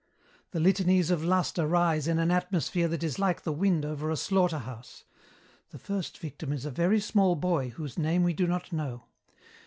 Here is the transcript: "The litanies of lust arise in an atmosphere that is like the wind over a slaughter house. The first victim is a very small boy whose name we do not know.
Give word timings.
"The 0.49 0.59
litanies 0.59 1.11
of 1.11 1.23
lust 1.23 1.59
arise 1.59 2.07
in 2.07 2.17
an 2.17 2.31
atmosphere 2.31 2.87
that 2.87 3.03
is 3.03 3.19
like 3.19 3.43
the 3.43 3.51
wind 3.53 3.85
over 3.85 4.09
a 4.09 4.17
slaughter 4.17 4.57
house. 4.57 5.03
The 5.69 5.77
first 5.77 6.17
victim 6.17 6.51
is 6.51 6.65
a 6.65 6.71
very 6.71 6.99
small 6.99 7.35
boy 7.35 7.69
whose 7.69 7.99
name 7.99 8.23
we 8.23 8.33
do 8.33 8.47
not 8.47 8.73
know. 8.73 9.03